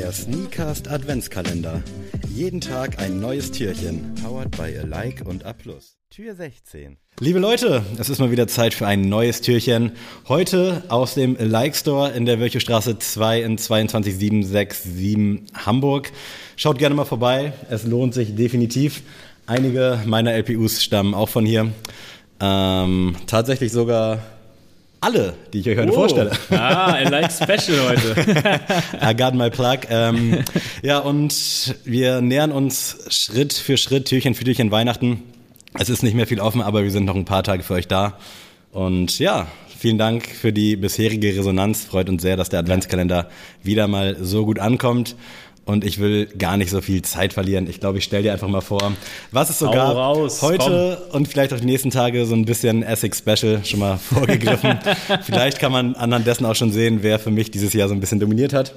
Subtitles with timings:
[0.00, 1.82] Der Sneakast Adventskalender.
[2.34, 4.14] Jeden Tag ein neues Türchen.
[4.24, 5.52] Powered by Alike und A+.
[6.08, 6.96] Tür 16.
[7.20, 9.92] Liebe Leute, es ist mal wieder Zeit für ein neues Türchen.
[10.26, 16.12] Heute aus dem Like Store in der Wölchestraße 2 in 22767 Hamburg.
[16.56, 19.02] Schaut gerne mal vorbei, es lohnt sich definitiv.
[19.44, 21.72] Einige meiner LPUs stammen auch von hier.
[22.40, 24.22] Ähm, tatsächlich sogar
[25.00, 25.94] alle, die ich euch heute oh.
[25.94, 26.32] vorstelle.
[26.50, 28.60] Ah, ein Like Special heute.
[29.02, 29.80] I got my plug.
[29.88, 30.44] Ähm,
[30.82, 35.22] ja, und wir nähern uns Schritt für Schritt, Türchen für Türchen Weihnachten.
[35.78, 37.88] Es ist nicht mehr viel offen, aber wir sind noch ein paar Tage für euch
[37.88, 38.18] da.
[38.72, 39.46] Und ja,
[39.78, 41.84] vielen Dank für die bisherige Resonanz.
[41.84, 43.30] Freut uns sehr, dass der Adventskalender
[43.62, 45.16] wieder mal so gut ankommt.
[45.64, 47.68] Und ich will gar nicht so viel Zeit verlieren.
[47.68, 48.92] Ich glaube, ich stelle dir einfach mal vor,
[49.30, 51.20] was es so gab raus, heute komm.
[51.20, 54.78] und vielleicht auch die nächsten Tage so ein bisschen Essex Special schon mal vorgegriffen.
[55.22, 58.00] vielleicht kann man anhand dessen auch schon sehen, wer für mich dieses Jahr so ein
[58.00, 58.74] bisschen dominiert hat.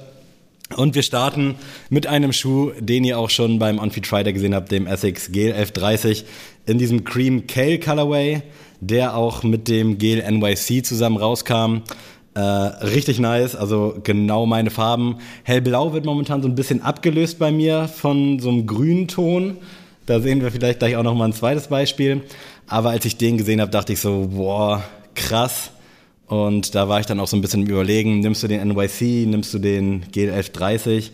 [0.76, 1.56] Und wir starten
[1.90, 5.52] mit einem Schuh, den ihr auch schon beim On-Feed Friday gesehen habt, dem Essex Gel
[5.52, 6.24] 1130
[6.66, 8.42] in diesem Cream Kale Colorway,
[8.80, 11.82] der auch mit dem Gel NYC zusammen rauskam.
[12.34, 15.18] Äh, richtig nice, also genau meine Farben.
[15.44, 19.58] Hellblau wird momentan so ein bisschen abgelöst bei mir von so einem grünen Ton.
[20.06, 22.22] Da sehen wir vielleicht gleich auch noch mal ein zweites Beispiel.
[22.66, 24.82] Aber als ich den gesehen habe, dachte ich so, boah,
[25.14, 25.70] krass.
[26.26, 29.26] Und da war ich dann auch so ein bisschen im Überlegen, nimmst du den NYC,
[29.26, 31.10] nimmst du den GL1130?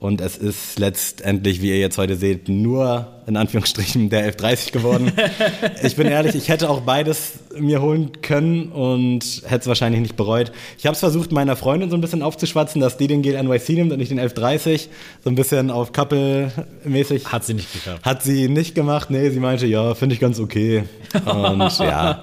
[0.00, 5.12] Und es ist letztendlich, wie ihr jetzt heute seht, nur in Anführungsstrichen der 1130 geworden.
[5.82, 10.16] ich bin ehrlich, ich hätte auch beides mir holen können und hätte es wahrscheinlich nicht
[10.16, 10.52] bereut.
[10.78, 13.70] Ich habe es versucht, meiner Freundin so ein bisschen aufzuschwatzen, dass die den Gel NYC
[13.70, 14.88] nimmt und nicht den 1130.
[15.24, 17.26] So ein bisschen auf Couple-mäßig.
[17.32, 18.04] Hat sie nicht geschafft.
[18.04, 19.10] Hat sie nicht gemacht.
[19.10, 20.84] Nee, sie meinte, ja, finde ich ganz okay.
[21.26, 22.22] Und ja,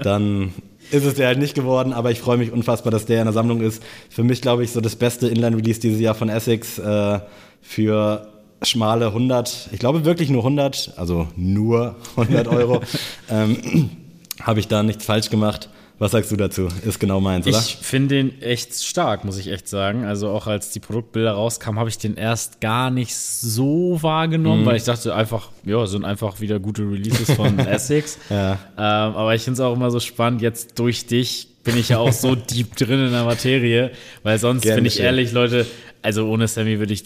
[0.00, 0.52] dann
[0.90, 3.32] ist es der halt nicht geworden, aber ich freue mich unfassbar, dass der in der
[3.32, 3.82] Sammlung ist.
[4.10, 7.20] Für mich, glaube ich, so das beste Inline-Release dieses Jahr von Essex äh,
[7.60, 8.28] für
[8.62, 12.80] schmale 100, ich glaube wirklich nur 100, also nur 100 Euro,
[13.30, 13.90] ähm,
[14.40, 15.68] habe ich da nichts falsch gemacht.
[15.98, 16.68] Was sagst du dazu?
[16.84, 17.58] Ist genau meins, oder?
[17.58, 20.04] Ich finde den echt stark, muss ich echt sagen.
[20.04, 24.66] Also auch als die Produktbilder rauskamen, habe ich den erst gar nicht so wahrgenommen, mhm.
[24.66, 28.18] weil ich dachte einfach, ja, sind einfach wieder gute Releases von Essex.
[28.28, 28.52] ja.
[28.52, 31.98] Ähm, aber ich finde es auch immer so spannend, jetzt durch dich bin ich ja
[31.98, 33.90] auch so deep drin in der Materie,
[34.22, 35.66] weil sonst bin ich ehrlich, Leute,
[36.00, 37.02] also ohne Sammy würde ich,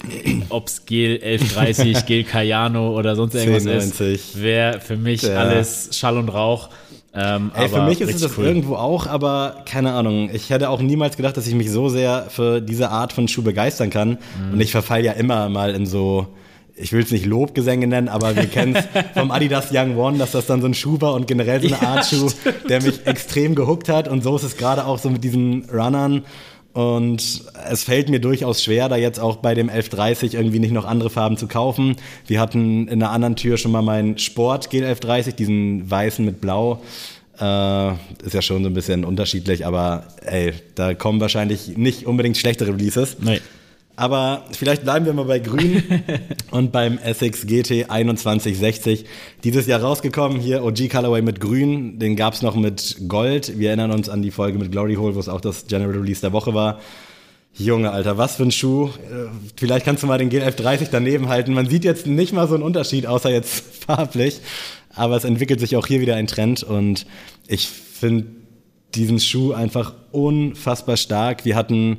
[0.50, 4.14] ob's Gel 1130, Gel Cayano oder sonst irgendwas 1090.
[4.14, 5.36] ist, wäre für mich ja.
[5.36, 6.68] alles Schall und Rauch.
[7.12, 8.44] Ähm, Ey, für mich ist es das cool.
[8.44, 10.31] irgendwo auch, aber keine Ahnung.
[10.32, 13.43] Ich hätte auch niemals gedacht, dass ich mich so sehr für diese Art von Schuh
[13.43, 14.10] begeistern kann.
[14.10, 14.53] Mhm.
[14.53, 16.28] Und ich verfall ja immer mal in so,
[16.76, 18.84] ich will es nicht Lobgesänge nennen, aber wir kennen es
[19.15, 21.87] vom Adidas Young One, dass das dann so ein Schuh war und generell so eine
[21.87, 22.31] Art Schuh,
[22.69, 24.06] der mich extrem gehuckt hat.
[24.06, 26.22] Und so ist es gerade auch so mit diesen Runnern.
[26.72, 30.84] Und es fällt mir durchaus schwer, da jetzt auch bei dem 1130 irgendwie nicht noch
[30.84, 31.97] andere Farben zu kaufen.
[32.26, 36.41] Wir hatten in einer anderen Tür schon mal meinen Sport Gel 1130, diesen weißen mit
[36.41, 36.81] blau.
[37.41, 37.92] Äh,
[38.25, 42.70] ist ja schon so ein bisschen unterschiedlich, aber ey, da kommen wahrscheinlich nicht unbedingt schlechtere
[42.70, 43.16] Releases.
[43.19, 43.41] Nee.
[43.96, 45.82] Aber vielleicht bleiben wir mal bei Grün
[46.50, 49.04] und beim Essex GT 2160.
[49.44, 53.58] Dieses Jahr rausgekommen, hier OG Colorway mit Grün, den gab es noch mit Gold.
[53.58, 56.20] Wir erinnern uns an die Folge mit Glory Hole, wo es auch das General Release
[56.22, 56.80] der Woche war.
[57.54, 58.86] Junge, Alter, was für ein Schuh.
[58.86, 61.52] Äh, vielleicht kannst du mal den GLF30 daneben halten.
[61.52, 64.40] Man sieht jetzt nicht mal so einen Unterschied, außer jetzt farblich.
[64.94, 67.06] Aber es entwickelt sich auch hier wieder ein Trend und
[67.46, 68.26] ich finde
[68.94, 71.44] diesen Schuh einfach unfassbar stark.
[71.44, 71.98] Wir hatten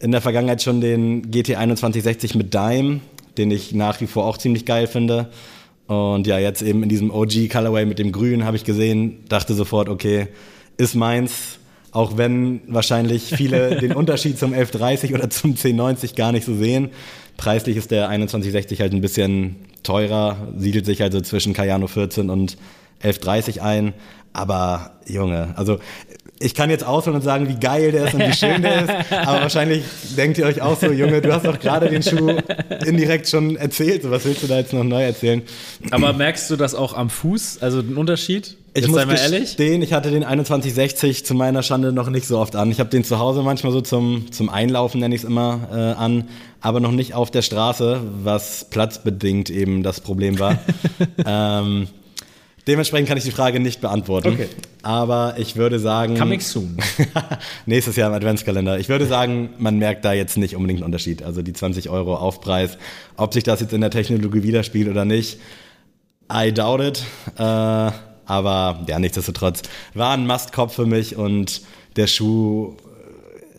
[0.00, 3.00] in der Vergangenheit schon den GT 2160 mit Dime,
[3.36, 5.30] den ich nach wie vor auch ziemlich geil finde.
[5.86, 9.54] Und ja, jetzt eben in diesem OG Colorway mit dem Grün habe ich gesehen, dachte
[9.54, 10.28] sofort, okay,
[10.76, 11.58] ist meins.
[11.90, 16.90] Auch wenn wahrscheinlich viele den Unterschied zum 1130 oder zum 1090 gar nicht so sehen.
[17.38, 22.58] Preislich ist der 2160 halt ein bisschen teurer, siedelt sich also zwischen Cayano 14 und
[23.02, 23.94] 1130 ein.
[24.32, 25.78] Aber Junge, also
[26.40, 28.90] ich kann jetzt ausholen und sagen, wie geil der ist und wie schön der ist,
[29.10, 29.82] aber wahrscheinlich
[30.16, 32.36] denkt ihr euch auch so, Junge, du hast doch gerade den Schuh
[32.86, 35.42] indirekt schon erzählt, so was willst du da jetzt noch neu erzählen?
[35.90, 38.56] Aber merkst du das auch am Fuß, also den Unterschied?
[38.74, 39.56] Ich jetzt muss mal ehrlich.
[39.56, 42.70] Den, ich hatte den 2160 zu meiner Schande noch nicht so oft an.
[42.70, 46.00] Ich habe den zu Hause manchmal so zum, zum Einlaufen, nenne ich es immer, äh,
[46.00, 46.28] an,
[46.60, 50.58] aber noch nicht auf der Straße, was platzbedingt eben das Problem war.
[51.26, 51.88] ähm,
[52.68, 54.34] Dementsprechend kann ich die Frage nicht beantworten.
[54.34, 54.48] Okay.
[54.82, 56.18] Aber ich würde sagen.
[56.18, 56.76] Coming soon.
[57.66, 58.78] nächstes Jahr im Adventskalender.
[58.78, 61.22] Ich würde sagen, man merkt da jetzt nicht unbedingt einen Unterschied.
[61.22, 62.76] Also die 20 Euro Aufpreis.
[63.16, 65.40] Ob sich das jetzt in der Technologie widerspiegelt oder nicht,
[66.30, 67.02] I doubt it.
[67.38, 69.62] Äh, aber ja, nichtsdestotrotz
[69.94, 71.62] war ein Mastkopf für mich und
[71.96, 72.76] der Schuh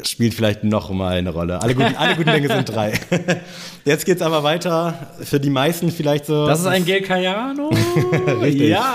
[0.04, 1.62] spielt vielleicht noch mal eine Rolle.
[1.62, 2.94] Alle guten, alle guten Dinge sind drei.
[3.86, 4.94] Jetzt geht's aber weiter.
[5.22, 6.46] Für die meisten vielleicht so.
[6.48, 7.70] Das ist ein Gel Cayano.
[8.42, 8.94] Richtig, ja.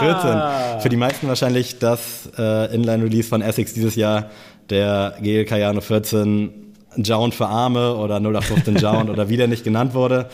[0.73, 0.81] 14.
[0.83, 4.31] Für die meisten wahrscheinlich das äh, Inline-Release von Essex dieses Jahr.
[4.71, 6.51] Der Gel Cayano 14
[6.97, 10.29] Jound für Arme oder 0815 Jound oder wie der nicht genannt wurde.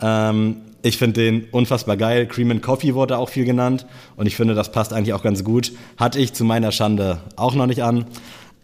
[0.00, 2.26] Ähm, ich finde den unfassbar geil.
[2.26, 3.86] Cream and Coffee wurde auch viel genannt
[4.16, 5.72] und ich finde, das passt eigentlich auch ganz gut.
[5.96, 8.06] Hatte ich zu meiner Schande auch noch nicht an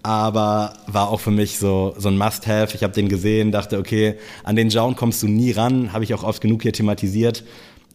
[0.04, 2.76] aber war auch für mich so, so ein Must-Have.
[2.76, 6.12] Ich habe den gesehen, dachte, okay, an den Jaun kommst du nie ran, habe ich
[6.12, 7.42] auch oft genug hier thematisiert.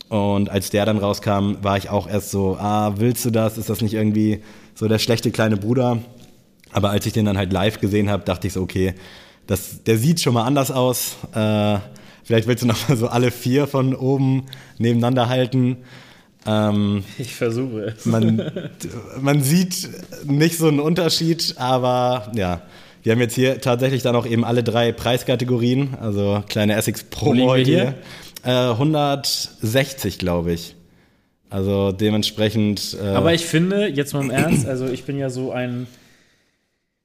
[0.10, 3.60] Und als der dann rauskam, war ich auch erst so, ah, willst du das?
[3.60, 4.42] Ist das nicht irgendwie
[4.74, 6.00] so der schlechte kleine Bruder?
[6.72, 8.96] Aber als ich den dann halt live gesehen habe, dachte ich so, okay,
[9.46, 11.16] das, der sieht schon mal anders aus.
[11.36, 11.78] Äh,
[12.24, 14.48] vielleicht willst du noch mal so alle vier von oben
[14.80, 15.78] nebeneinander halten.
[16.50, 18.06] Ähm, ich versuche es.
[18.06, 18.52] Man,
[19.20, 19.90] man sieht
[20.26, 22.62] nicht so einen Unterschied, aber ja.
[23.02, 27.56] Wir haben jetzt hier tatsächlich dann auch eben alle drei Preiskategorien, also kleine Essex Promo
[27.56, 27.96] hier.
[28.44, 30.76] Äh, 160, glaube ich.
[31.50, 32.98] Also dementsprechend.
[33.02, 35.88] Äh aber ich finde, jetzt mal im Ernst, also ich bin ja so ein,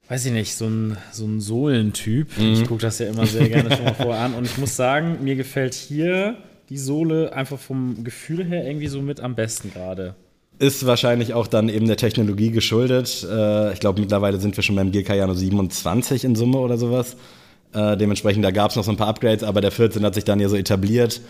[0.08, 2.36] weiß ich nicht, so ein, so ein Sohlentyp.
[2.38, 2.54] Mhm.
[2.54, 5.18] Ich gucke das ja immer sehr gerne schon mal vorher an und ich muss sagen,
[5.22, 6.36] mir gefällt hier
[6.68, 10.14] die Sohle einfach vom Gefühl her irgendwie so mit am besten gerade.
[10.58, 13.26] Ist wahrscheinlich auch dann eben der Technologie geschuldet.
[13.28, 17.16] Äh, ich glaube, mittlerweile sind wir schon beim GK Jano 27 in Summe oder sowas.
[17.72, 20.24] Äh, dementsprechend, da gab es noch so ein paar Upgrades, aber der 14 hat sich
[20.24, 21.20] dann ja so etabliert.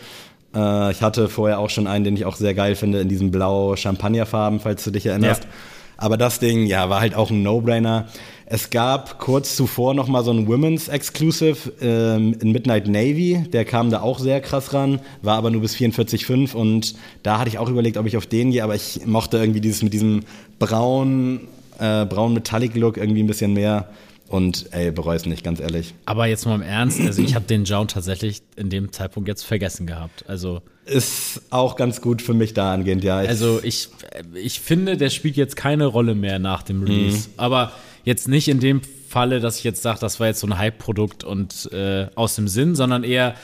[0.55, 3.31] Äh, ich hatte vorher auch schon einen, den ich auch sehr geil finde, in diesem
[3.31, 5.45] blau-Champagnerfarben, falls du dich erinnerst.
[5.45, 5.51] Ja.
[5.97, 8.09] Aber das Ding, ja, war halt auch ein No-Brainer.
[8.47, 13.47] Es gab kurz zuvor noch mal so ein Women's Exclusive ähm, in Midnight Navy.
[13.53, 17.49] Der kam da auch sehr krass ran, war aber nur bis 44,5 und da hatte
[17.49, 20.25] ich auch überlegt, ob ich auf den gehe, aber ich mochte irgendwie dieses mit diesem
[20.59, 21.49] braun,
[21.79, 23.89] äh, braun Metallic Look irgendwie ein bisschen mehr.
[24.29, 25.95] Und ey, bereue es nicht, ganz ehrlich.
[26.07, 29.45] Aber jetzt mal im Ernst, also ich habe den Jound tatsächlich in dem Zeitpunkt jetzt
[29.45, 30.25] vergessen gehabt.
[30.29, 33.23] Also ist auch ganz gut für mich da angehend, ja.
[33.23, 33.89] Ich also ich,
[34.35, 37.29] ich finde, der spielt jetzt keine Rolle mehr nach dem Release.
[37.29, 37.35] Mhm.
[37.37, 37.73] Aber
[38.05, 41.25] jetzt nicht in dem Falle, dass ich jetzt sage, das war jetzt so ein Hype-Produkt
[41.25, 43.35] und äh, aus dem Sinn, sondern eher,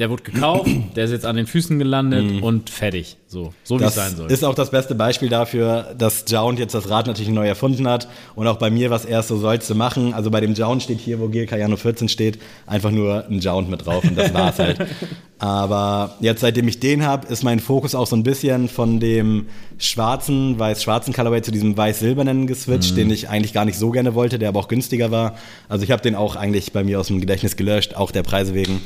[0.00, 2.42] der wurde gekauft, der ist jetzt an den Füßen gelandet mhm.
[2.42, 3.16] und fertig.
[3.28, 4.30] So, so wie es sein soll.
[4.30, 8.08] Ist auch das beste Beispiel dafür, dass Jound jetzt das Rad natürlich neu erfunden hat.
[8.34, 10.14] Und auch bei mir was erst so sollst du machen.
[10.14, 13.70] Also bei dem Jound steht hier, wo Gil Cayano 14 steht, einfach nur ein Jound
[13.70, 14.78] mit drauf und das war's halt.
[15.38, 19.46] Aber jetzt, seitdem ich den habe, ist mein Fokus auch so ein bisschen von dem
[19.78, 22.96] schwarzen, weiß-schwarzen Colorway zu diesem weiß-silbernen geswitcht, mhm.
[22.96, 25.36] den ich eigentlich gar nicht so gerne wollte, der aber auch günstiger war.
[25.68, 28.54] Also ich habe den auch eigentlich bei mir aus dem Gedächtnis gelöscht, auch der Preise
[28.54, 28.82] wegen.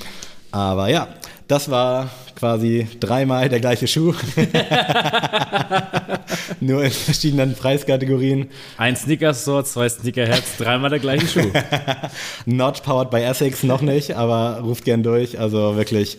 [0.54, 1.08] Aber ja,
[1.48, 4.14] das war quasi dreimal der gleiche Schuh.
[6.60, 8.48] Nur in verschiedenen Preiskategorien.
[8.76, 11.50] Ein Sneaker-Store, zwei Sneakerheads, dreimal der gleiche Schuh.
[12.46, 15.40] Not powered by Essex, noch nicht, aber ruft gern durch.
[15.40, 16.18] Also wirklich,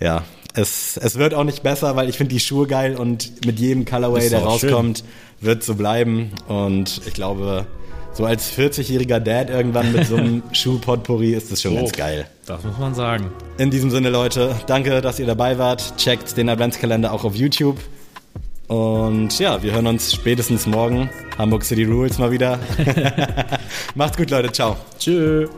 [0.00, 0.24] ja.
[0.54, 3.84] Es, es wird auch nicht besser, weil ich finde die Schuhe geil und mit jedem
[3.84, 5.06] Colorway, der rauskommt, schön.
[5.40, 6.30] wird so bleiben.
[6.46, 7.66] Und ich glaube,
[8.14, 12.26] so als 40-jähriger Dad irgendwann mit so einem Schuh-Potpourri ist das schon oh, ganz geil.
[12.46, 13.30] Das muss man sagen.
[13.58, 15.96] In diesem Sinne, Leute, danke, dass ihr dabei wart.
[15.96, 17.78] Checkt den Adventskalender auch auf YouTube.
[18.68, 21.10] Und ja, wir hören uns spätestens morgen.
[21.36, 22.58] Hamburg City Rules mal wieder.
[23.94, 24.50] Macht's gut, Leute.
[24.52, 24.76] Ciao.
[24.98, 25.50] Tschüss.